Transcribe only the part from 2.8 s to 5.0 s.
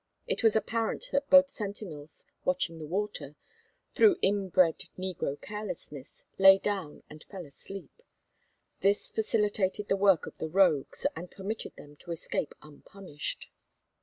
water, through inbred